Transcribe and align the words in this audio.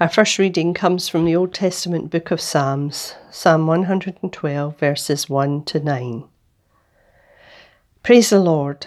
Our 0.00 0.08
first 0.08 0.38
reading 0.38 0.72
comes 0.72 1.10
from 1.10 1.26
the 1.26 1.36
Old 1.36 1.52
Testament 1.52 2.08
book 2.08 2.30
of 2.30 2.40
Psalms, 2.40 3.16
Psalm 3.30 3.66
112, 3.66 4.78
verses 4.78 5.28
1 5.28 5.64
to 5.64 5.78
9. 5.78 6.24
Praise 8.02 8.30
the 8.30 8.40
Lord. 8.40 8.86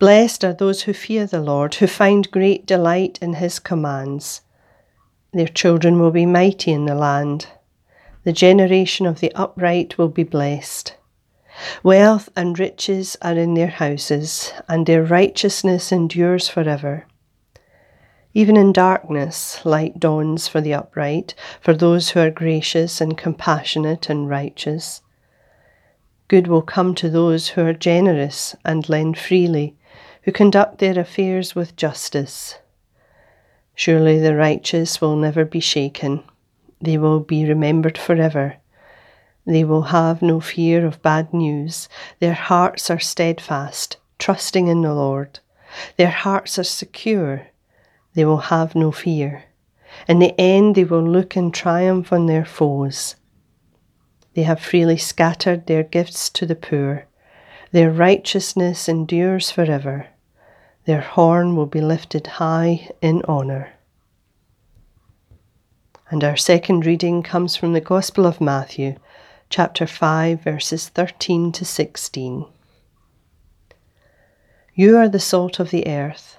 Blessed 0.00 0.44
are 0.44 0.52
those 0.52 0.82
who 0.82 0.92
fear 0.92 1.26
the 1.26 1.40
Lord, 1.40 1.76
who 1.76 1.86
find 1.86 2.28
great 2.32 2.66
delight 2.66 3.20
in 3.22 3.34
his 3.34 3.60
commands. 3.60 4.40
Their 5.32 5.46
children 5.46 6.00
will 6.00 6.10
be 6.10 6.26
mighty 6.26 6.72
in 6.72 6.86
the 6.86 6.96
land. 6.96 7.46
The 8.24 8.32
generation 8.32 9.06
of 9.06 9.20
the 9.20 9.30
upright 9.36 9.96
will 9.96 10.08
be 10.08 10.24
blessed. 10.24 10.96
Wealth 11.84 12.30
and 12.34 12.58
riches 12.58 13.16
are 13.22 13.38
in 13.38 13.54
their 13.54 13.68
houses, 13.68 14.52
and 14.68 14.86
their 14.86 15.04
righteousness 15.04 15.92
endures 15.92 16.48
forever. 16.48 17.06
Even 18.36 18.58
in 18.58 18.70
darkness, 18.70 19.64
light 19.64 19.98
dawns 19.98 20.46
for 20.46 20.60
the 20.60 20.74
upright, 20.74 21.34
for 21.58 21.72
those 21.72 22.10
who 22.10 22.20
are 22.20 22.30
gracious 22.30 23.00
and 23.00 23.16
compassionate 23.16 24.10
and 24.10 24.28
righteous. 24.28 25.00
Good 26.28 26.46
will 26.46 26.60
come 26.60 26.94
to 26.96 27.08
those 27.08 27.48
who 27.48 27.62
are 27.64 27.72
generous 27.72 28.54
and 28.62 28.86
lend 28.90 29.16
freely, 29.16 29.74
who 30.24 30.32
conduct 30.32 30.80
their 30.80 30.98
affairs 30.98 31.54
with 31.54 31.76
justice. 31.76 32.58
Surely 33.74 34.18
the 34.18 34.36
righteous 34.36 35.00
will 35.00 35.16
never 35.16 35.46
be 35.46 35.60
shaken, 35.60 36.22
they 36.78 36.98
will 36.98 37.20
be 37.20 37.48
remembered 37.48 37.96
forever. 37.96 38.56
They 39.46 39.64
will 39.64 39.96
have 39.96 40.20
no 40.20 40.40
fear 40.40 40.84
of 40.84 41.00
bad 41.00 41.32
news. 41.32 41.88
Their 42.20 42.34
hearts 42.34 42.90
are 42.90 43.00
steadfast, 43.00 43.96
trusting 44.18 44.68
in 44.68 44.82
the 44.82 44.92
Lord. 44.92 45.38
Their 45.96 46.10
hearts 46.10 46.58
are 46.58 46.64
secure 46.64 47.46
they 48.16 48.24
will 48.24 48.48
have 48.48 48.74
no 48.74 48.90
fear. 48.90 49.44
In 50.08 50.18
the 50.20 50.34
end, 50.40 50.74
they 50.74 50.84
will 50.84 51.06
look 51.06 51.36
in 51.36 51.52
triumph 51.52 52.12
on 52.14 52.26
their 52.26 52.46
foes. 52.46 53.14
They 54.34 54.42
have 54.42 54.58
freely 54.58 54.96
scattered 54.96 55.66
their 55.66 55.82
gifts 55.82 56.30
to 56.30 56.46
the 56.46 56.56
poor. 56.56 57.04
Their 57.72 57.90
righteousness 57.90 58.88
endures 58.88 59.50
forever. 59.50 60.06
Their 60.86 61.02
horn 61.02 61.56
will 61.56 61.66
be 61.66 61.82
lifted 61.82 62.26
high 62.26 62.88
in 63.02 63.22
honour. 63.28 63.74
And 66.10 66.24
our 66.24 66.36
second 66.36 66.86
reading 66.86 67.22
comes 67.22 67.54
from 67.54 67.74
the 67.74 67.82
Gospel 67.82 68.24
of 68.24 68.40
Matthew, 68.40 68.96
chapter 69.50 69.86
5, 69.86 70.40
verses 70.40 70.88
13 70.88 71.52
to 71.52 71.66
16. 71.66 72.46
You 74.74 74.96
are 74.96 75.08
the 75.08 75.20
salt 75.20 75.60
of 75.60 75.70
the 75.70 75.86
earth. 75.86 76.38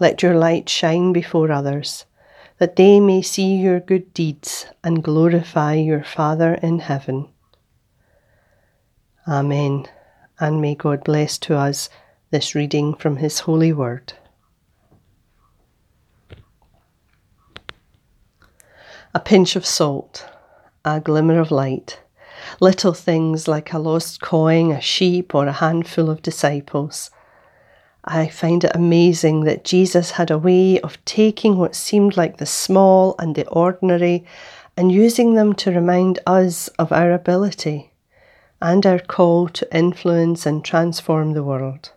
let 0.00 0.22
your 0.22 0.34
light 0.34 0.68
shine 0.68 1.12
before 1.12 1.50
others, 1.50 2.04
that 2.58 2.76
they 2.76 3.00
may 3.00 3.22
see 3.22 3.56
your 3.56 3.80
good 3.80 4.12
deeds 4.14 4.66
and 4.84 5.02
glorify 5.02 5.74
your 5.74 6.04
Father 6.04 6.54
in 6.54 6.80
heaven. 6.80 7.28
Amen. 9.26 9.86
And 10.40 10.60
may 10.60 10.74
God 10.74 11.04
bless 11.04 11.38
to 11.38 11.56
us 11.56 11.88
this 12.30 12.54
reading 12.54 12.94
from 12.94 13.16
His 13.16 13.40
holy 13.40 13.72
word. 13.72 14.12
A 19.14 19.20
pinch 19.20 19.56
of 19.56 19.66
salt, 19.66 20.28
a 20.84 21.00
glimmer 21.00 21.40
of 21.40 21.50
light, 21.50 22.00
little 22.60 22.92
things 22.92 23.48
like 23.48 23.72
a 23.72 23.78
lost 23.78 24.20
coin, 24.20 24.70
a 24.70 24.80
sheep, 24.80 25.34
or 25.34 25.46
a 25.46 25.52
handful 25.52 26.08
of 26.08 26.22
disciples 26.22 27.10
I 28.10 28.28
find 28.28 28.64
it 28.64 28.74
amazing 28.74 29.44
that 29.44 29.64
Jesus 29.64 30.12
had 30.12 30.30
a 30.30 30.38
way 30.38 30.80
of 30.80 31.04
taking 31.04 31.58
what 31.58 31.74
seemed 31.74 32.16
like 32.16 32.38
the 32.38 32.46
small 32.46 33.14
and 33.18 33.34
the 33.34 33.46
ordinary 33.48 34.24
and 34.78 34.90
using 34.90 35.34
them 35.34 35.52
to 35.56 35.70
remind 35.70 36.18
us 36.26 36.68
of 36.78 36.90
our 36.90 37.12
ability 37.12 37.92
and 38.62 38.86
our 38.86 38.98
call 38.98 39.46
to 39.50 39.76
influence 39.76 40.46
and 40.46 40.64
transform 40.64 41.34
the 41.34 41.42
world. 41.42 41.92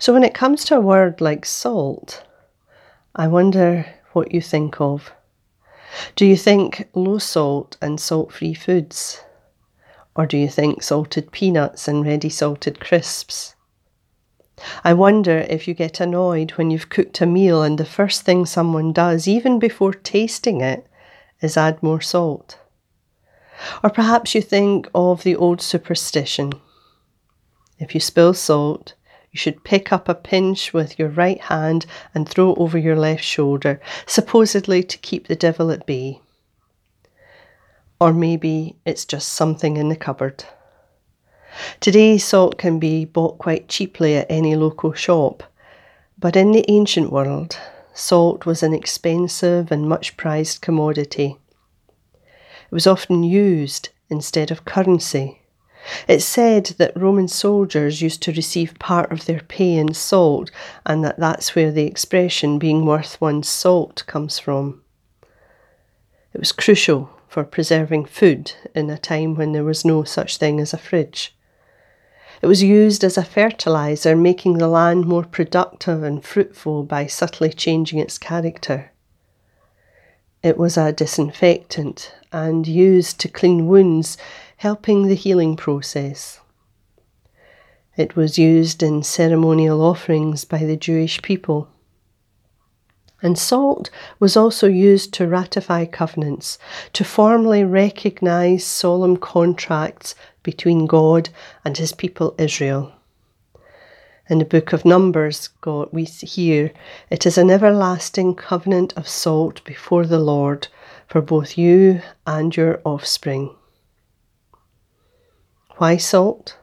So, 0.00 0.12
when 0.12 0.24
it 0.24 0.34
comes 0.34 0.64
to 0.64 0.76
a 0.76 0.80
word 0.80 1.20
like 1.20 1.46
salt, 1.46 2.24
I 3.14 3.28
wonder 3.28 3.86
what 4.12 4.34
you 4.34 4.40
think 4.40 4.80
of. 4.80 5.12
Do 6.16 6.26
you 6.26 6.36
think 6.36 6.88
low 6.94 7.18
salt 7.18 7.76
and 7.80 8.00
salt 8.00 8.32
free 8.32 8.54
foods? 8.54 9.20
Or 10.16 10.26
do 10.26 10.36
you 10.36 10.48
think 10.48 10.82
salted 10.82 11.30
peanuts 11.30 11.86
and 11.86 12.04
ready 12.04 12.28
salted 12.28 12.80
crisps? 12.80 13.54
I 14.82 14.94
wonder 14.94 15.38
if 15.38 15.68
you 15.68 15.74
get 15.74 16.00
annoyed 16.00 16.52
when 16.52 16.70
you've 16.70 16.88
cooked 16.88 17.20
a 17.20 17.26
meal 17.26 17.62
and 17.62 17.78
the 17.78 17.84
first 17.84 18.22
thing 18.22 18.46
someone 18.46 18.92
does, 18.92 19.28
even 19.28 19.58
before 19.58 19.92
tasting 19.92 20.60
it, 20.60 20.86
is 21.40 21.56
add 21.56 21.82
more 21.82 22.00
salt. 22.00 22.58
Or 23.82 23.90
perhaps 23.90 24.34
you 24.34 24.42
think 24.42 24.88
of 24.94 25.22
the 25.22 25.36
old 25.36 25.60
superstition. 25.60 26.52
If 27.78 27.94
you 27.94 28.00
spill 28.00 28.32
salt, 28.32 28.94
you 29.30 29.38
should 29.38 29.64
pick 29.64 29.92
up 29.92 30.08
a 30.08 30.14
pinch 30.14 30.72
with 30.72 30.98
your 30.98 31.08
right 31.08 31.40
hand 31.40 31.84
and 32.14 32.26
throw 32.26 32.52
it 32.52 32.58
over 32.58 32.78
your 32.78 32.96
left 32.96 33.24
shoulder, 33.24 33.80
supposedly 34.06 34.82
to 34.82 34.98
keep 34.98 35.26
the 35.26 35.36
devil 35.36 35.70
at 35.70 35.86
bay. 35.86 36.20
Or 38.00 38.12
maybe 38.12 38.76
it's 38.86 39.04
just 39.04 39.30
something 39.30 39.76
in 39.76 39.90
the 39.90 39.96
cupboard. 39.96 40.44
Today, 41.80 42.18
salt 42.18 42.58
can 42.58 42.78
be 42.78 43.04
bought 43.04 43.38
quite 43.38 43.68
cheaply 43.68 44.16
at 44.16 44.30
any 44.30 44.56
local 44.56 44.92
shop, 44.92 45.42
but 46.18 46.36
in 46.36 46.52
the 46.52 46.64
ancient 46.70 47.12
world, 47.12 47.58
salt 47.94 48.46
was 48.46 48.62
an 48.62 48.74
expensive 48.74 49.70
and 49.70 49.88
much 49.88 50.16
prized 50.16 50.60
commodity. 50.60 51.38
It 52.24 52.72
was 52.72 52.86
often 52.86 53.22
used 53.22 53.90
instead 54.10 54.50
of 54.50 54.64
currency. 54.64 55.42
It's 56.08 56.24
said 56.24 56.66
that 56.78 56.96
Roman 56.96 57.28
soldiers 57.28 58.02
used 58.02 58.22
to 58.22 58.32
receive 58.32 58.78
part 58.80 59.12
of 59.12 59.26
their 59.26 59.40
pay 59.40 59.76
in 59.76 59.94
salt, 59.94 60.50
and 60.84 61.04
that 61.04 61.18
that's 61.18 61.54
where 61.54 61.70
the 61.70 61.86
expression 61.86 62.58
being 62.58 62.84
worth 62.84 63.20
one's 63.20 63.48
salt 63.48 64.02
comes 64.06 64.38
from. 64.38 64.82
It 66.32 66.40
was 66.40 66.50
crucial 66.52 67.10
for 67.28 67.44
preserving 67.44 68.06
food 68.06 68.52
in 68.74 68.90
a 68.90 68.98
time 68.98 69.36
when 69.36 69.52
there 69.52 69.64
was 69.64 69.84
no 69.84 70.02
such 70.02 70.38
thing 70.38 70.60
as 70.60 70.74
a 70.74 70.78
fridge. 70.78 71.35
It 72.42 72.46
was 72.46 72.62
used 72.62 73.02
as 73.02 73.16
a 73.16 73.24
fertilizer, 73.24 74.14
making 74.14 74.58
the 74.58 74.68
land 74.68 75.06
more 75.06 75.24
productive 75.24 76.02
and 76.02 76.24
fruitful 76.24 76.84
by 76.84 77.06
subtly 77.06 77.50
changing 77.50 77.98
its 77.98 78.18
character. 78.18 78.92
It 80.42 80.58
was 80.58 80.76
a 80.76 80.92
disinfectant 80.92 82.14
and 82.32 82.66
used 82.66 83.18
to 83.20 83.28
clean 83.28 83.66
wounds, 83.66 84.18
helping 84.58 85.06
the 85.06 85.14
healing 85.14 85.56
process. 85.56 86.40
It 87.96 88.14
was 88.14 88.38
used 88.38 88.82
in 88.82 89.02
ceremonial 89.02 89.82
offerings 89.82 90.44
by 90.44 90.58
the 90.58 90.76
Jewish 90.76 91.22
people. 91.22 91.68
And 93.22 93.38
salt 93.38 93.88
was 94.20 94.36
also 94.36 94.68
used 94.68 95.14
to 95.14 95.26
ratify 95.26 95.86
covenants, 95.86 96.58
to 96.92 97.02
formally 97.02 97.64
recognize 97.64 98.62
solemn 98.64 99.16
contracts 99.16 100.14
between 100.46 100.86
God 100.86 101.28
and 101.64 101.76
his 101.76 101.92
people 101.92 102.32
Israel. 102.38 102.92
In 104.28 104.38
the 104.38 104.44
book 104.44 104.72
of 104.72 104.84
Numbers, 104.84 105.48
God, 105.60 105.88
we 105.90 106.04
hear, 106.04 106.70
It 107.10 107.26
is 107.26 107.36
an 107.36 107.50
everlasting 107.50 108.36
covenant 108.36 108.92
of 108.96 109.08
salt 109.08 109.64
before 109.64 110.06
the 110.06 110.20
Lord 110.20 110.68
for 111.08 111.20
both 111.20 111.58
you 111.58 112.00
and 112.28 112.56
your 112.56 112.80
offspring. 112.84 113.56
Why 115.78 115.96
salt? 115.96 116.56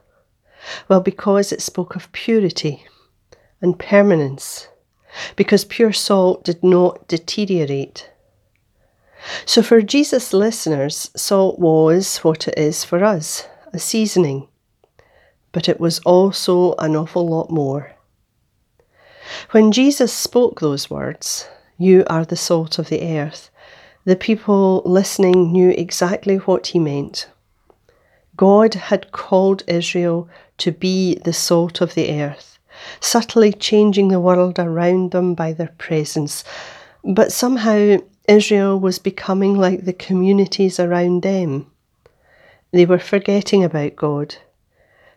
Well, 0.87 1.01
because 1.01 1.51
it 1.51 1.61
spoke 1.61 1.97
of 1.97 2.11
purity 2.13 2.85
and 3.61 3.77
permanence, 3.77 4.69
because 5.35 5.65
pure 5.65 5.91
salt 5.91 6.45
did 6.45 6.63
not 6.63 7.05
deteriorate. 7.09 8.09
So, 9.45 9.61
for 9.61 9.81
Jesus' 9.81 10.31
listeners, 10.31 11.11
salt 11.17 11.59
was 11.59 12.19
what 12.19 12.47
it 12.47 12.57
is 12.57 12.85
for 12.85 13.03
us 13.03 13.47
a 13.73 13.79
seasoning, 13.79 14.47
but 15.51 15.67
it 15.67 15.79
was 15.79 15.99
also 15.99 16.73
an 16.75 16.95
awful 16.95 17.27
lot 17.27 17.49
more. 17.49 17.95
When 19.51 19.71
Jesus 19.71 20.13
spoke 20.13 20.59
those 20.59 20.89
words, 20.89 21.47
You 21.77 22.03
are 22.07 22.25
the 22.25 22.35
salt 22.35 22.77
of 22.77 22.89
the 22.89 23.17
earth. 23.17 23.49
The 24.05 24.15
people 24.15 24.81
listening 24.85 25.51
knew 25.51 25.69
exactly 25.69 26.37
what 26.37 26.67
he 26.67 26.79
meant. 26.79 27.29
God 28.35 28.73
had 28.73 29.11
called 29.11 29.63
Israel 29.67 30.27
to 30.57 30.71
be 30.71 31.15
the 31.15 31.33
salt 31.33 31.81
of 31.81 31.93
the 31.93 32.21
earth, 32.21 32.59
subtly 32.99 33.53
changing 33.53 34.09
the 34.09 34.19
world 34.19 34.59
around 34.59 35.11
them 35.11 35.35
by 35.35 35.53
their 35.53 35.73
presence. 35.77 36.43
But 37.03 37.31
somehow 37.31 37.97
Israel 38.27 38.79
was 38.79 38.99
becoming 38.99 39.55
like 39.55 39.85
the 39.85 39.93
communities 39.93 40.79
around 40.79 41.21
them. 41.21 41.67
They 42.73 42.87
were 42.87 42.97
forgetting 42.97 43.63
about 43.63 43.95
God, 43.95 44.37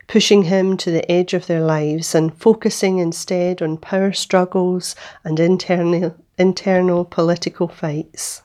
pushing 0.07 0.43
Him 0.43 0.77
to 0.77 0.91
the 0.91 1.11
edge 1.11 1.33
of 1.33 1.47
their 1.47 1.61
lives 1.61 2.13
and 2.13 2.31
focusing 2.31 2.99
instead 2.99 3.63
on 3.63 3.77
power 3.77 4.13
struggles 4.13 4.95
and 5.23 5.39
internal, 5.39 6.15
internal 6.37 7.03
political 7.03 7.67
fights. 7.67 8.43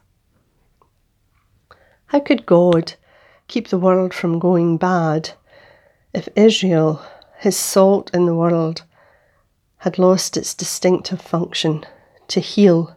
How 2.06 2.20
could 2.20 2.47
God 2.47 2.94
keep 3.49 3.69
the 3.69 3.79
world 3.79 4.14
from 4.14 4.38
going 4.38 4.79
bad 4.79 5.32
if 6.15 6.26
Israel, 6.35 7.03
His 7.37 7.58
salt 7.58 8.11
in 8.15 8.25
the 8.25 8.35
world, 8.35 8.85
had 9.76 9.99
lost 9.99 10.38
its 10.38 10.55
distinctive 10.55 11.20
function 11.20 11.85
to 12.29 12.41
heal, 12.41 12.97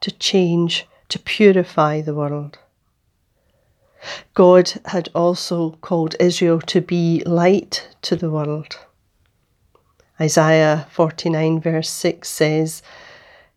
to 0.00 0.10
change, 0.10 0.88
to 1.08 1.20
purify 1.20 2.00
the 2.00 2.14
world? 2.14 2.58
God 4.34 4.72
had 4.86 5.08
also 5.14 5.72
called 5.80 6.16
Israel 6.18 6.60
to 6.62 6.80
be 6.80 7.22
light 7.24 7.88
to 8.02 8.16
the 8.16 8.30
world. 8.30 8.78
Isaiah 10.20 10.86
49, 10.90 11.60
verse 11.60 11.88
6 11.88 12.28
says, 12.28 12.82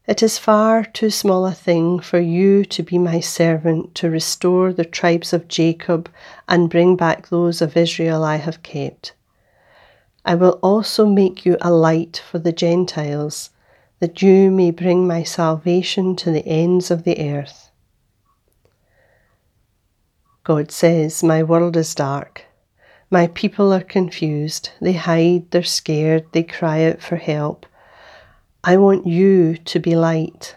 It 0.07 0.23
is 0.23 0.37
far 0.37 0.83
too 0.83 1.09
small 1.09 1.45
a 1.45 1.51
thing 1.51 1.99
for 1.99 2.19
you 2.19 2.65
to 2.65 2.83
be 2.83 2.97
my 2.97 3.19
servant 3.19 3.93
to 3.95 4.09
restore 4.09 4.73
the 4.73 4.85
tribes 4.85 5.33
of 5.33 5.47
Jacob 5.47 6.09
and 6.47 6.69
bring 6.69 6.95
back 6.95 7.27
those 7.27 7.61
of 7.61 7.77
Israel 7.77 8.23
I 8.23 8.37
have 8.37 8.63
kept. 8.63 9.13
I 10.25 10.33
will 10.33 10.59
also 10.63 11.05
make 11.05 11.45
you 11.45 11.57
a 11.61 11.71
light 11.71 12.21
for 12.29 12.39
the 12.39 12.51
Gentiles, 12.51 13.51
that 13.99 14.23
you 14.23 14.49
may 14.49 14.71
bring 14.71 15.05
my 15.05 15.21
salvation 15.21 16.15
to 16.15 16.31
the 16.31 16.45
ends 16.47 16.89
of 16.89 17.03
the 17.03 17.31
earth. 17.31 17.64
God 20.45 20.71
says, 20.71 21.23
My 21.23 21.41
world 21.41 21.75
is 21.75 21.95
dark. 21.95 22.43
My 23.09 23.25
people 23.25 23.73
are 23.73 23.81
confused. 23.81 24.69
They 24.79 24.93
hide, 24.93 25.49
they're 25.49 25.63
scared, 25.63 26.27
they 26.33 26.43
cry 26.43 26.83
out 26.83 27.01
for 27.01 27.15
help. 27.15 27.65
I 28.63 28.77
want 28.77 29.07
you 29.07 29.57
to 29.57 29.79
be 29.79 29.95
light. 29.95 30.55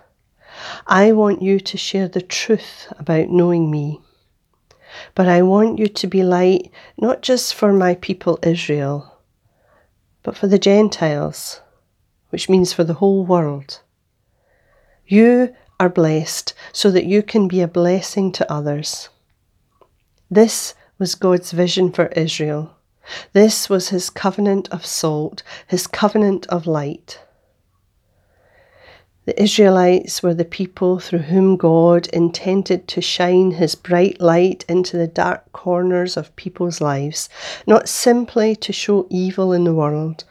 I 0.86 1.12
want 1.12 1.40
you 1.40 1.58
to 1.58 1.78
share 1.78 2.06
the 2.06 2.20
truth 2.20 2.92
about 2.98 3.30
knowing 3.30 3.70
me. 3.70 4.02
But 5.14 5.26
I 5.26 5.40
want 5.40 5.78
you 5.78 5.88
to 5.88 6.06
be 6.06 6.22
light 6.22 6.70
not 6.98 7.22
just 7.22 7.54
for 7.54 7.72
my 7.72 7.94
people 7.94 8.38
Israel, 8.42 9.20
but 10.22 10.36
for 10.36 10.48
the 10.48 10.58
Gentiles, 10.58 11.62
which 12.28 12.50
means 12.50 12.74
for 12.74 12.84
the 12.84 13.00
whole 13.00 13.24
world. 13.24 13.80
You 15.06 15.56
are 15.80 15.88
blessed 15.88 16.52
so 16.74 16.90
that 16.90 17.06
you 17.06 17.22
can 17.22 17.48
be 17.48 17.62
a 17.62 17.68
blessing 17.68 18.32
to 18.32 18.52
others. 18.52 19.08
This 20.30 20.74
was 20.98 21.14
God's 21.14 21.52
vision 21.52 21.90
for 21.90 22.06
Israel. 22.08 22.74
This 23.32 23.70
was 23.70 23.88
his 23.88 24.10
covenant 24.10 24.68
of 24.70 24.84
salt, 24.84 25.42
his 25.66 25.86
covenant 25.86 26.46
of 26.48 26.66
light. 26.66 27.20
The 29.24 29.42
Israelites 29.42 30.22
were 30.22 30.34
the 30.34 30.44
people 30.44 30.98
through 30.98 31.28
whom 31.30 31.56
God 31.56 32.06
intended 32.08 32.88
to 32.88 33.00
shine 33.00 33.52
his 33.52 33.74
bright 33.74 34.20
light 34.20 34.64
into 34.68 34.96
the 34.96 35.06
dark 35.06 35.52
corners 35.52 36.16
of 36.16 36.34
people's 36.36 36.80
lives, 36.80 37.28
not 37.66 37.88
simply 37.88 38.56
to 38.56 38.72
show 38.72 39.06
evil 39.10 39.52
in 39.52 39.64
the 39.64 39.74
world, 39.74 40.24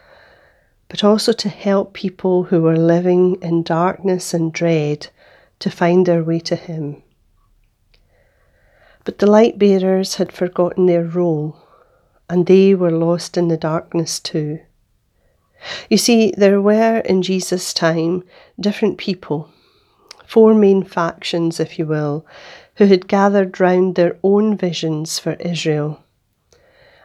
but 0.90 1.04
also 1.04 1.32
to 1.34 1.50
help 1.50 1.94
people 1.94 2.44
who 2.44 2.62
were 2.62 2.78
living 2.78 3.38
in 3.42 3.64
darkness 3.64 4.34
and 4.34 4.54
dread 4.54 5.08
to 5.60 5.70
find 5.70 6.06
their 6.06 6.24
way 6.24 6.40
to 6.40 6.56
him. 6.56 7.04
But 9.08 9.20
the 9.20 9.32
light 9.32 9.58
bearers 9.58 10.16
had 10.16 10.34
forgotten 10.34 10.86
their 10.86 11.06
role, 11.06 11.56
and 12.30 12.46
they 12.46 12.76
were 12.76 12.92
lost 12.92 13.38
in 13.38 13.48
the 13.48 13.56
darkness 13.56 14.20
too. 14.20 14.60
You 15.90 15.98
see, 15.98 16.34
there 16.36 16.62
were 16.62 16.98
in 17.06 17.22
Jesus' 17.22 17.74
time 17.74 18.26
different 18.60 18.98
people, 18.98 19.50
four 20.26 20.54
main 20.54 20.84
factions, 20.84 21.58
if 21.58 21.80
you 21.80 21.86
will, 21.86 22.26
who 22.76 22.88
had 22.88 23.08
gathered 23.08 23.62
round 23.62 23.96
their 23.96 24.18
own 24.24 24.58
visions 24.58 25.20
for 25.20 25.36
Israel. 25.36 26.04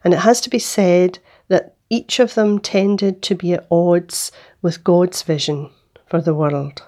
And 0.03 0.13
it 0.13 0.23
has 0.27 0.41
to 0.41 0.51
be 0.51 0.59
said 0.59 1.21
that 1.47 1.77
each 1.89 2.19
of 2.19 2.35
them 2.35 2.59
tended 2.59 3.23
to 3.23 3.37
be 3.37 3.53
at 3.53 3.69
odds 3.71 4.33
with 4.61 4.83
God's 4.83 5.23
vision 5.23 5.71
for 6.07 6.21
the 6.21 6.35
world. 6.35 6.83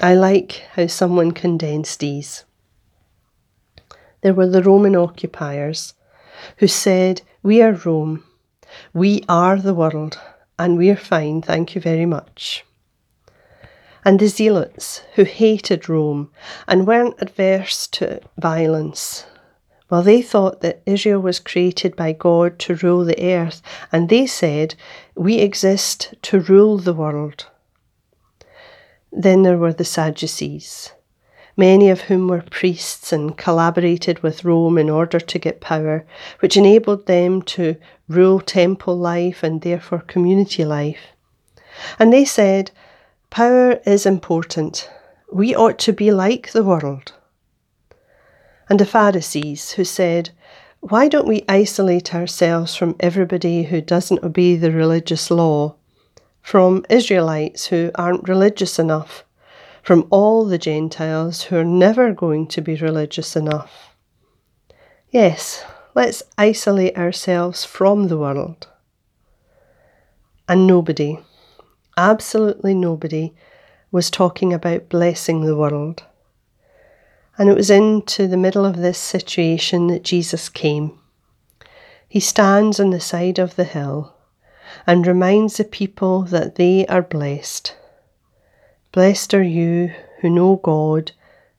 I 0.00 0.14
like 0.14 0.62
how 0.74 0.86
someone 0.86 1.32
condensed 1.32 1.98
these 1.98 2.44
there 4.22 4.34
were 4.34 4.48
the 4.48 4.62
Roman 4.62 4.96
occupiers 4.96 5.94
who 6.58 6.66
said, 6.66 7.22
We 7.42 7.62
are 7.62 7.72
Rome, 7.72 8.24
we 8.92 9.24
are 9.28 9.56
the 9.56 9.74
world, 9.74 10.18
and 10.58 10.76
we're 10.76 10.96
fine, 10.96 11.42
thank 11.42 11.74
you 11.74 11.80
very 11.80 12.06
much. 12.06 12.64
And 14.04 14.18
the 14.18 14.28
Zealots 14.28 15.02
who 15.14 15.24
hated 15.24 15.88
Rome 15.88 16.30
and 16.66 16.86
weren't 16.86 17.20
adverse 17.20 17.86
to 17.88 18.20
violence. 18.38 19.26
Well, 19.90 20.02
they 20.02 20.22
thought 20.22 20.60
that 20.60 20.82
Israel 20.86 21.20
was 21.20 21.40
created 21.40 21.96
by 21.96 22.12
God 22.12 22.58
to 22.60 22.76
rule 22.76 23.04
the 23.04 23.20
earth, 23.22 23.60
and 23.90 24.08
they 24.08 24.26
said, 24.26 24.74
We 25.16 25.38
exist 25.38 26.14
to 26.22 26.40
rule 26.40 26.78
the 26.78 26.94
world. 26.94 27.46
Then 29.12 29.42
there 29.42 29.58
were 29.58 29.72
the 29.72 29.84
Sadducees 29.84 30.92
many 31.60 31.90
of 31.90 32.00
whom 32.00 32.26
were 32.26 32.42
priests 32.50 33.12
and 33.12 33.36
collaborated 33.36 34.22
with 34.22 34.44
Rome 34.44 34.78
in 34.78 34.88
order 34.88 35.20
to 35.20 35.38
get 35.38 35.60
power, 35.60 36.06
which 36.40 36.56
enabled 36.56 37.04
them 37.06 37.42
to 37.54 37.76
rule 38.08 38.40
temple 38.40 38.96
life 38.96 39.42
and 39.42 39.60
therefore 39.60 40.00
community 40.00 40.64
life. 40.64 41.02
And 41.98 42.10
they 42.10 42.24
said, 42.24 42.70
Power 43.28 43.78
is 43.84 44.06
important. 44.06 44.90
We 45.30 45.54
ought 45.54 45.78
to 45.80 45.92
be 45.92 46.10
like 46.10 46.50
the 46.50 46.64
world. 46.64 47.12
And 48.70 48.80
the 48.80 48.86
Pharisees, 48.86 49.72
who 49.72 49.84
said, 49.84 50.30
Why 50.80 51.08
don't 51.08 51.28
we 51.28 51.44
isolate 51.46 52.14
ourselves 52.14 52.74
from 52.74 52.96
everybody 53.00 53.64
who 53.64 53.82
doesn't 53.82 54.24
obey 54.24 54.56
the 54.56 54.72
religious 54.72 55.30
law, 55.30 55.74
from 56.40 56.86
Israelites 56.88 57.66
who 57.66 57.90
aren't 57.96 58.28
religious 58.28 58.78
enough? 58.78 59.24
From 59.82 60.06
all 60.10 60.44
the 60.44 60.58
Gentiles 60.58 61.42
who 61.42 61.56
are 61.56 61.64
never 61.64 62.12
going 62.12 62.46
to 62.48 62.60
be 62.60 62.74
religious 62.76 63.36
enough. 63.36 63.94
Yes, 65.10 65.64
let's 65.94 66.22
isolate 66.38 66.96
ourselves 66.96 67.64
from 67.64 68.08
the 68.08 68.18
world. 68.18 68.68
And 70.48 70.66
nobody, 70.66 71.18
absolutely 71.96 72.74
nobody, 72.74 73.34
was 73.90 74.10
talking 74.10 74.52
about 74.52 74.88
blessing 74.88 75.44
the 75.44 75.56
world. 75.56 76.04
And 77.38 77.48
it 77.48 77.56
was 77.56 77.70
into 77.70 78.28
the 78.28 78.36
middle 78.36 78.66
of 78.66 78.76
this 78.76 78.98
situation 78.98 79.86
that 79.88 80.04
Jesus 80.04 80.48
came. 80.48 80.98
He 82.08 82.20
stands 82.20 82.78
on 82.78 82.90
the 82.90 83.00
side 83.00 83.38
of 83.38 83.56
the 83.56 83.64
hill 83.64 84.14
and 84.86 85.06
reminds 85.06 85.56
the 85.56 85.64
people 85.64 86.22
that 86.22 86.56
they 86.56 86.86
are 86.86 87.02
blessed 87.02 87.74
Blessed 88.92 89.34
are 89.34 89.42
you 89.42 89.92
who 90.18 90.28
know 90.28 90.56
God 90.56 91.12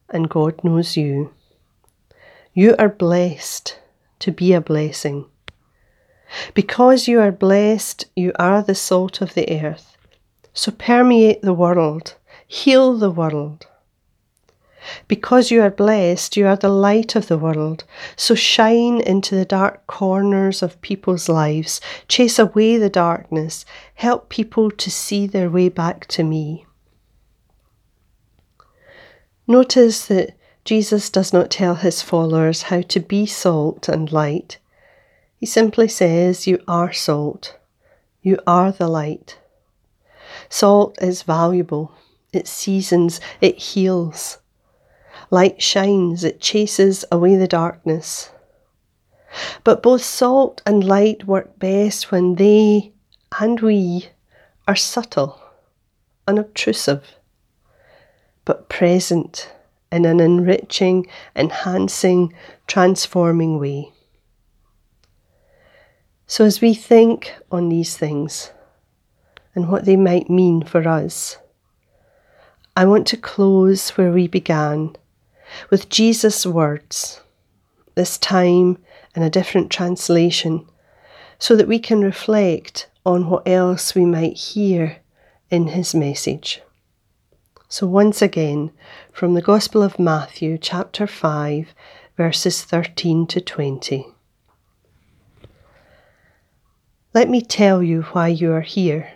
and 0.10 0.30
God 0.30 0.62
knows 0.66 0.98
you. 0.98 1.34
You 2.54 2.76
are 2.78 2.90
blessed 2.90 3.80
to 4.20 4.34
be 4.34 4.52
a 4.52 4.60
blessing. 4.60 5.28
Because 6.54 7.08
you 7.08 7.22
are 7.22 7.32
blessed, 7.32 8.04
you 8.18 8.34
are 8.38 8.62
the 8.62 8.76
salt 8.76 9.22
of 9.22 9.34
the 9.34 9.50
earth. 9.64 9.96
So 10.54 10.74
permeate 10.74 11.42
the 11.42 11.54
world, 11.54 12.16
heal 12.46 12.98
the 12.98 13.10
world. 13.10 13.66
Because 15.08 15.52
you 15.52 15.62
are 15.62 15.72
blessed, 15.72 16.36
you 16.36 16.48
are 16.48 16.58
the 16.58 16.68
light 16.68 17.16
of 17.16 17.28
the 17.28 17.38
world. 17.38 17.86
So 18.18 18.36
shine 18.36 19.00
into 19.00 19.36
the 19.36 19.46
dark 19.46 19.88
corners 19.88 20.62
of 20.62 20.82
people's 20.82 21.30
lives, 21.30 21.80
chase 22.10 22.38
away 22.38 22.76
the 22.76 22.90
darkness, 22.90 23.64
help 23.96 24.28
people 24.28 24.70
to 24.70 24.92
see 24.92 25.28
their 25.28 25.50
way 25.50 25.70
back 25.70 26.08
to 26.08 26.24
me. 26.24 26.66
Notice 29.52 30.06
that 30.06 30.34
Jesus 30.64 31.10
does 31.10 31.34
not 31.34 31.52
tell 31.52 31.76
his 31.76 32.02
followers 32.02 32.62
how 32.62 32.84
to 32.84 33.02
be 33.02 33.26
salt 33.26 33.90
and 33.90 34.10
light. 34.10 34.60
He 35.36 35.46
simply 35.46 35.90
says, 35.90 36.48
You 36.48 36.64
are 36.70 36.94
salt. 36.94 37.58
You 38.22 38.40
are 38.48 38.72
the 38.72 38.88
light. 38.88 39.40
Salt 40.48 40.98
is 41.02 41.24
valuable. 41.24 41.92
it 42.32 42.48
seasons, 42.48 43.20
it 43.42 43.58
heals. 43.58 44.38
Light 45.30 45.62
shines, 45.62 46.24
it 46.24 46.40
chases 46.40 47.04
away 47.12 47.36
the 47.36 47.46
darkness. 47.46 48.30
But 49.66 49.84
both 49.84 50.02
salt 50.02 50.62
and 50.66 50.82
light 50.82 51.28
work 51.28 51.60
best 51.60 52.10
when 52.10 52.36
they 52.36 52.94
and 53.38 53.60
we 53.60 54.12
are 54.66 54.78
subtle, 54.78 55.42
unobtrusive, 56.26 57.04
but 58.46 58.70
present 58.70 59.52
in 59.92 60.06
an 60.06 60.20
enriching, 60.20 61.06
enhancing, 61.36 62.34
transforming 62.68 63.60
way. 63.60 63.92
So, 66.28 66.46
as 66.46 66.62
we 66.62 66.74
think 66.74 67.36
on 67.52 67.68
these 67.68 67.98
things 67.98 68.52
and 69.54 69.70
what 69.70 69.86
they 69.86 69.98
might 69.98 70.30
mean 70.30 70.64
for 70.64 70.88
us, 70.88 71.38
I 72.76 72.86
want 72.86 73.06
to 73.08 73.18
close 73.18 73.90
where 73.92 74.12
we 74.12 74.28
began 74.28 74.96
with 75.70 75.90
Jesus' 75.90 76.46
words, 76.46 77.20
this 77.96 78.18
time 78.18 78.78
in 79.14 79.24
a 79.24 79.30
different 79.30 79.70
translation, 79.70 80.66
so 81.38 81.58
that 81.58 81.68
we 81.68 81.80
can 81.80 82.02
reflect 82.02 82.88
on 83.06 83.30
what 83.30 83.46
else 83.46 83.94
we 83.94 84.06
might 84.06 84.38
hear 84.38 84.98
in 85.50 85.68
his 85.68 85.94
message. 85.94 86.62
So, 87.72 87.88
once 87.88 88.22
again, 88.22 88.72
from 89.14 89.34
the 89.34 89.42
Gospel 89.42 89.82
of 89.82 89.98
Matthew, 89.98 90.58
chapter 90.58 91.08
5, 91.08 91.74
verses 92.18 92.66
13 92.66 93.26
to 93.28 93.40
20. 93.40 94.08
Let 97.14 97.30
me 97.30 97.42
tell 97.42 97.82
you 97.82 98.02
why 98.12 98.28
you 98.28 98.52
are 98.52 98.60
here. 98.60 99.14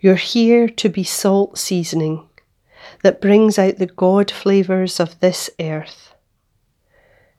You're 0.00 0.14
here 0.14 0.70
to 0.70 0.88
be 0.88 1.04
salt 1.04 1.58
seasoning 1.58 2.26
that 3.02 3.20
brings 3.20 3.58
out 3.58 3.76
the 3.76 3.88
God 3.88 4.30
flavours 4.30 4.98
of 4.98 5.20
this 5.20 5.50
earth. 5.60 6.14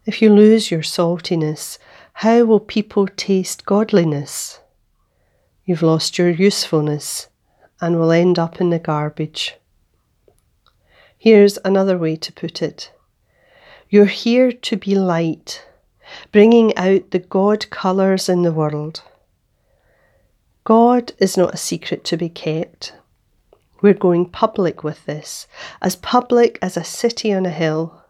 If 0.05 0.21
you 0.21 0.31
lose 0.31 0.69
your 0.69 0.83
saltiness, 0.83 1.79
how 2.13 2.43
will 2.43 2.59
people 2.59 3.07
taste 3.07 3.65
godliness? 3.65 4.59
You've 5.65 5.81
lost 5.81 6.19
your 6.19 6.29
usefulness 6.29 7.27
and 7.81 7.97
will 7.97 8.11
end 8.11 8.37
up 8.37 8.61
in 8.61 8.69
the 8.69 8.77
garbage. 8.77 9.55
Here's 11.25 11.57
another 11.65 11.97
way 11.97 12.17
to 12.17 12.31
put 12.31 12.61
it 12.61 12.91
You're 13.89 14.05
here 14.05 14.51
to 14.51 14.77
be 14.77 14.93
light, 14.93 15.65
bringing 16.31 16.77
out 16.77 17.09
the 17.09 17.17
God 17.17 17.67
colours 17.71 18.29
in 18.29 18.43
the 18.43 18.53
world. 18.53 19.01
God 20.65 21.13
is 21.17 21.35
not 21.35 21.55
a 21.55 21.57
secret 21.57 22.03
to 22.03 22.15
be 22.15 22.29
kept. 22.29 22.93
We're 23.81 23.95
going 23.95 24.29
public 24.29 24.83
with 24.83 25.03
this, 25.07 25.47
as 25.81 25.95
public 25.95 26.59
as 26.61 26.77
a 26.77 26.83
city 26.83 27.33
on 27.33 27.47
a 27.47 27.49
hill. 27.49 28.03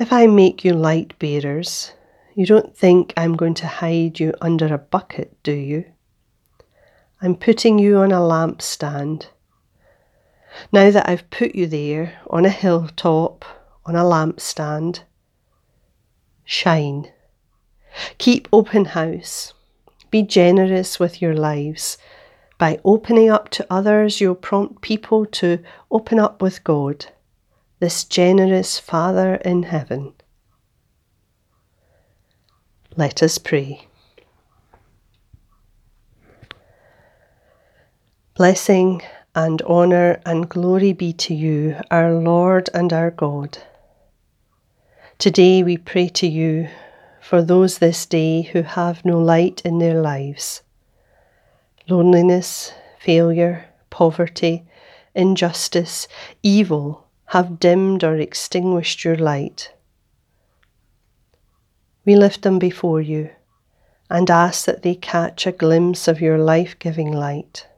If 0.00 0.12
I 0.12 0.26
make 0.26 0.64
you 0.64 0.72
light 0.72 1.16
bearers, 1.20 1.92
you 2.34 2.44
don't 2.44 2.76
think 2.76 3.14
I'm 3.16 3.36
going 3.36 3.54
to 3.54 3.68
hide 3.68 4.18
you 4.18 4.34
under 4.40 4.74
a 4.74 4.78
bucket, 4.78 5.40
do 5.44 5.52
you? 5.52 5.84
I'm 7.22 7.36
putting 7.36 7.78
you 7.78 7.98
on 7.98 8.10
a 8.10 8.16
lampstand. 8.16 9.26
Now 10.72 10.90
that 10.90 11.08
I've 11.08 11.30
put 11.30 11.54
you 11.54 11.66
there, 11.66 12.20
on 12.28 12.44
a 12.44 12.50
hilltop, 12.50 13.44
on 13.86 13.96
a 13.96 14.02
lampstand, 14.02 15.00
shine. 16.44 17.10
Keep 18.18 18.48
open 18.52 18.86
house. 18.86 19.54
Be 20.10 20.22
generous 20.22 20.98
with 20.98 21.20
your 21.20 21.34
lives. 21.34 21.98
By 22.58 22.80
opening 22.84 23.30
up 23.30 23.50
to 23.50 23.66
others, 23.70 24.20
you'll 24.20 24.34
prompt 24.34 24.82
people 24.82 25.26
to 25.26 25.62
open 25.90 26.18
up 26.18 26.42
with 26.42 26.64
God, 26.64 27.06
this 27.78 28.04
generous 28.04 28.78
Father 28.78 29.36
in 29.36 29.64
heaven. 29.64 30.14
Let 32.96 33.22
us 33.22 33.38
pray. 33.38 33.86
Blessing 38.34 39.02
and 39.38 39.62
honour 39.62 40.20
and 40.26 40.48
glory 40.48 40.92
be 40.92 41.12
to 41.12 41.32
you, 41.32 41.76
our 41.92 42.12
Lord 42.12 42.68
and 42.74 42.92
our 42.92 43.12
God. 43.12 43.56
Today 45.16 45.62
we 45.62 45.76
pray 45.76 46.08
to 46.08 46.26
you 46.26 46.68
for 47.20 47.40
those 47.40 47.78
this 47.78 48.04
day 48.04 48.42
who 48.42 48.62
have 48.62 49.04
no 49.04 49.20
light 49.20 49.62
in 49.64 49.78
their 49.78 50.02
lives. 50.02 50.62
Loneliness, 51.88 52.72
failure, 52.98 53.64
poverty, 53.90 54.64
injustice, 55.14 56.08
evil 56.42 57.06
have 57.26 57.60
dimmed 57.60 58.02
or 58.02 58.16
extinguished 58.16 59.04
your 59.04 59.16
light. 59.16 59.72
We 62.04 62.16
lift 62.16 62.42
them 62.42 62.58
before 62.58 63.00
you 63.00 63.30
and 64.10 64.28
ask 64.28 64.64
that 64.64 64.82
they 64.82 64.96
catch 64.96 65.46
a 65.46 65.52
glimpse 65.52 66.08
of 66.08 66.20
your 66.20 66.38
life 66.38 66.76
giving 66.80 67.12
light. 67.12 67.68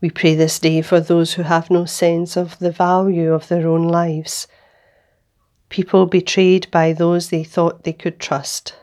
We 0.00 0.10
pray 0.10 0.34
this 0.34 0.58
day 0.58 0.82
for 0.82 1.00
those 1.00 1.34
who 1.34 1.42
have 1.42 1.70
no 1.70 1.86
sense 1.86 2.36
of 2.36 2.58
the 2.58 2.70
value 2.70 3.32
of 3.32 3.48
their 3.48 3.66
own 3.66 3.84
lives, 3.88 4.46
people 5.70 6.04
betrayed 6.04 6.70
by 6.70 6.92
those 6.92 7.30
they 7.30 7.42
thought 7.42 7.84
they 7.84 7.94
could 7.94 8.20
trust, 8.20 8.74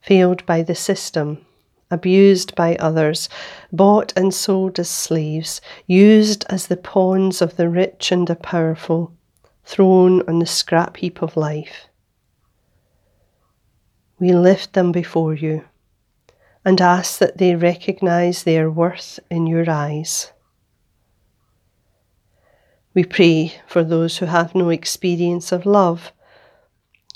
failed 0.00 0.46
by 0.46 0.62
the 0.62 0.74
system, 0.74 1.44
abused 1.90 2.54
by 2.54 2.76
others, 2.76 3.28
bought 3.72 4.12
and 4.16 4.32
sold 4.32 4.78
as 4.78 4.88
slaves, 4.88 5.60
used 5.86 6.46
as 6.48 6.68
the 6.68 6.78
pawns 6.78 7.42
of 7.42 7.56
the 7.56 7.68
rich 7.68 8.10
and 8.10 8.26
the 8.26 8.36
powerful, 8.36 9.12
thrown 9.64 10.26
on 10.26 10.38
the 10.38 10.46
scrap 10.46 10.96
heap 10.96 11.20
of 11.20 11.36
life. 11.36 11.88
We 14.18 14.32
lift 14.32 14.72
them 14.72 14.92
before 14.92 15.34
you 15.34 15.64
and 16.64 16.80
ask 16.80 17.18
that 17.18 17.38
they 17.38 17.54
recognize 17.54 18.42
their 18.42 18.70
worth 18.70 19.18
in 19.30 19.46
your 19.46 19.68
eyes. 19.70 20.32
We 22.92 23.04
pray 23.04 23.54
for 23.66 23.82
those 23.82 24.18
who 24.18 24.26
have 24.26 24.54
no 24.54 24.68
experience 24.68 25.52
of 25.52 25.64
love, 25.64 26.12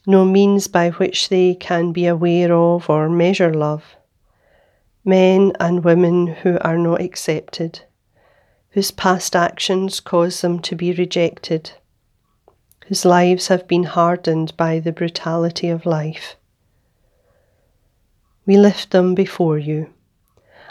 no 0.06 0.24
means 0.24 0.68
by 0.68 0.90
which 0.90 1.28
they 1.28 1.54
can 1.54 1.92
be 1.92 2.06
aware 2.06 2.54
of 2.54 2.88
or 2.88 3.08
measure 3.08 3.52
love, 3.52 3.96
men 5.04 5.52
and 5.60 5.84
women 5.84 6.28
who 6.28 6.58
are 6.60 6.78
not 6.78 7.00
accepted, 7.00 7.80
whose 8.70 8.90
past 8.90 9.36
actions 9.36 10.00
cause 10.00 10.40
them 10.40 10.60
to 10.60 10.74
be 10.74 10.92
rejected, 10.92 11.72
whose 12.86 13.04
lives 13.04 13.48
have 13.48 13.66
been 13.66 13.84
hardened 13.84 14.56
by 14.56 14.78
the 14.78 14.92
brutality 14.92 15.68
of 15.68 15.84
life 15.84 16.36
we 18.46 18.56
lift 18.56 18.90
them 18.90 19.14
before 19.14 19.58
you 19.58 19.92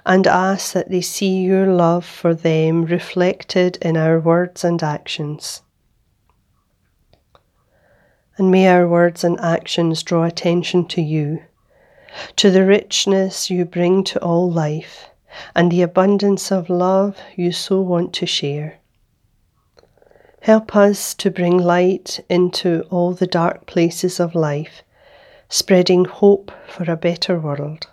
and 0.06 0.27
ask 0.27 0.74
that 0.74 0.89
they 0.89 1.01
see 1.01 1.42
your 1.42 1.68
love 1.68 2.06
for 2.06 2.34
them 2.34 2.84
reflected 2.86 3.77
in 3.82 3.96
our 3.96 4.20
words 4.20 4.63
and 4.63 4.84
actions. 4.84 5.62
And 8.38 8.51
may 8.51 8.68
our 8.68 8.88
words 8.88 9.24
and 9.24 9.39
actions 9.39 10.03
draw 10.03 10.24
attention 10.24 10.88
to 10.89 11.01
you, 11.01 11.44
to 12.36 12.51
the 12.51 12.65
richness 12.65 13.50
you 13.50 13.63
bring 13.63 14.03
to 14.06 14.20
all 14.22 14.51
life, 14.51 15.10
and 15.56 15.72
the 15.72 15.82
abundance 15.82 16.51
of 16.51 16.70
love 16.70 17.18
you 17.36 17.51
so 17.51 17.80
want 17.82 18.13
to 18.13 18.25
share. 18.25 18.80
Help 20.42 20.75
us 20.75 21.13
to 21.15 21.32
bring 21.32 21.58
light 21.58 22.20
into 22.30 22.82
all 22.89 23.13
the 23.13 23.27
dark 23.27 23.65
places 23.65 24.20
of 24.20 24.36
life 24.36 24.84
spreading 25.53 26.03
hope 26.03 26.51
for 26.67 26.91
a 26.91 26.98
better 26.98 27.39
world. 27.39 27.86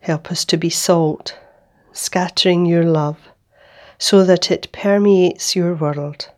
Help 0.00 0.32
us 0.32 0.42
to 0.46 0.56
be 0.56 0.70
salt, 0.70 1.38
scattering 1.92 2.64
your 2.64 2.84
love 2.84 3.18
so 3.98 4.24
that 4.24 4.50
it 4.50 4.72
permeates 4.72 5.54
your 5.54 5.74
world, 5.74 6.30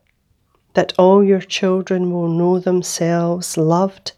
that 0.74 0.92
all 0.98 1.22
your 1.22 1.40
children 1.40 2.10
will 2.10 2.26
know 2.26 2.58
themselves 2.58 3.56
loved 3.56 4.10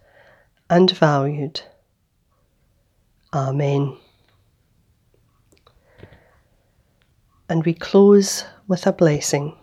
and 0.71 0.93
valued. 0.93 1.61
Amen. 3.35 3.99
And 7.51 7.67
we 7.67 7.75
close 7.75 8.47
with 8.67 8.87
a 8.87 8.95
blessing. 8.95 9.55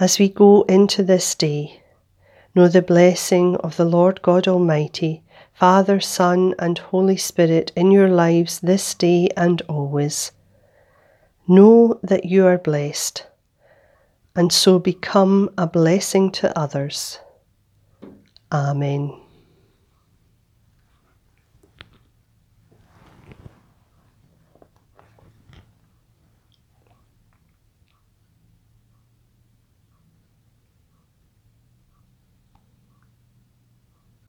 As 0.00 0.18
we 0.18 0.28
go 0.28 0.62
into 0.62 1.04
this 1.04 1.36
day, 1.36 1.79
know 2.54 2.68
the 2.68 2.82
blessing 2.82 3.56
of 3.56 3.76
the 3.76 3.84
Lord 3.84 4.22
God 4.22 4.48
Almighty, 4.48 5.22
Father, 5.52 6.00
Son, 6.00 6.54
and 6.58 6.78
Holy 6.78 7.16
Spirit 7.16 7.72
in 7.76 7.90
your 7.90 8.08
lives 8.08 8.60
this 8.60 8.94
day 8.94 9.28
and 9.36 9.62
always. 9.68 10.32
Know 11.46 11.98
that 12.02 12.24
you 12.24 12.46
are 12.46 12.58
blessed, 12.58 13.26
and 14.34 14.52
so 14.52 14.78
become 14.78 15.50
a 15.58 15.66
blessing 15.66 16.30
to 16.32 16.56
others. 16.58 17.18
Amen. 18.52 19.29